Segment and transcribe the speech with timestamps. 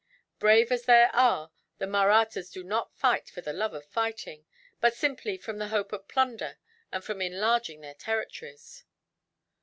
[0.39, 4.47] Brave as they are, the Mahrattas do not fight for the love of fighting,
[4.79, 6.57] but simply from the hope of plunder
[6.91, 8.83] and of enlarging their territories.